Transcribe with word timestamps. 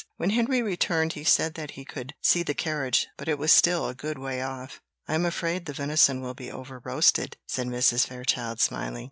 When 0.17 0.31
Henry 0.31 0.63
returned 0.63 1.13
he 1.13 1.23
said 1.23 1.53
that 1.53 1.69
he 1.77 1.85
could 1.85 2.15
see 2.23 2.41
the 2.41 2.55
carriage, 2.55 3.05
but 3.17 3.27
it 3.27 3.37
was 3.37 3.51
still 3.51 3.87
a 3.87 3.93
good 3.93 4.17
way 4.17 4.41
off. 4.41 4.81
"I 5.07 5.13
am 5.13 5.25
afraid 5.27 5.67
the 5.67 5.73
venison 5.73 6.21
will 6.21 6.33
be 6.33 6.51
over 6.51 6.81
roasted," 6.83 7.37
said 7.47 7.67
Mrs. 7.67 8.07
Fairchild, 8.07 8.59
smiling. 8.59 8.99